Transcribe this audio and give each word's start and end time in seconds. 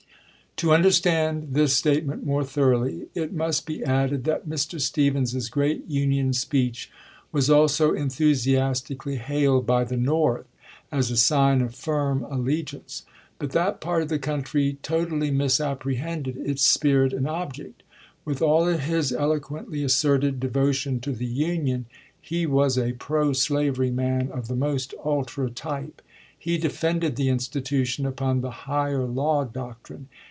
To 0.57 0.73
understand 0.73 1.53
this 1.55 1.75
statement 1.75 2.23
more 2.23 2.43
thoroughly, 2.43 3.07
it 3.15 3.33
must 3.33 3.65
be 3.65 3.83
added 3.83 4.25
that 4.25 4.47
Mr. 4.47 4.79
Stephens's 4.79 5.49
great 5.49 5.87
Union 5.89 6.33
speech 6.33 6.91
was 7.31 7.49
also 7.49 7.93
enthusiastically 7.93 9.15
hailed 9.15 9.65
by 9.65 9.85
the 9.85 9.97
North 9.97 10.45
as 10.91 11.09
a 11.09 11.17
sign 11.17 11.61
of 11.63 11.73
firm 11.73 12.23
allegiance. 12.25 13.05
But 13.39 13.53
that 13.53 13.81
part 13.81 14.03
of 14.03 14.09
the 14.09 14.19
country 14.19 14.77
totally 14.83 15.31
misapprehended 15.31 16.37
its 16.37 16.63
spirit 16.63 17.11
and 17.11 17.27
object. 17.27 17.81
With 18.23 18.39
all 18.39 18.67
his 18.67 19.11
eloquently 19.11 19.83
asserted 19.83 20.39
de 20.39 20.47
votion 20.49 21.01
to 21.01 21.11
the 21.11 21.25
Union, 21.25 21.87
he 22.21 22.45
was 22.45 22.77
a 22.77 22.91
pro 22.93 23.33
slavery 23.33 23.89
man 23.89 24.29
of 24.31 24.47
the 24.47 24.55
most 24.55 24.93
ultra 25.03 25.49
type. 25.49 26.03
He 26.37 26.59
defended 26.59 27.15
the 27.15 27.29
institution 27.29 28.05
upon 28.05 28.41
the 28.41 28.51
"higher 28.51 29.05
law" 29.07 29.43
doctrine. 29.43 30.07